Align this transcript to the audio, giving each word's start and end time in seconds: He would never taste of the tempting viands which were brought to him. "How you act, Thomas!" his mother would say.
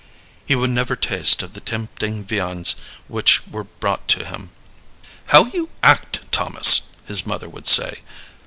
He 0.43 0.55
would 0.55 0.71
never 0.71 0.95
taste 0.95 1.43
of 1.43 1.53
the 1.53 1.59
tempting 1.59 2.25
viands 2.25 2.73
which 3.07 3.45
were 3.45 3.65
brought 3.65 4.07
to 4.07 4.25
him. 4.25 4.49
"How 5.27 5.45
you 5.45 5.69
act, 5.83 6.21
Thomas!" 6.31 6.81
his 7.05 7.23
mother 7.23 7.47
would 7.47 7.67
say. 7.67 7.99